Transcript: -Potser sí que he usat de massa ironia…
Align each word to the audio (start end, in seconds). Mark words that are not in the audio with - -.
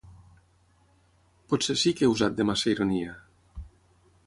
-Potser 1.51 1.77
sí 1.83 1.93
que 1.99 2.07
he 2.07 2.11
usat 2.15 2.41
de 2.41 2.49
massa 2.53 2.73
ironia… 2.75 3.17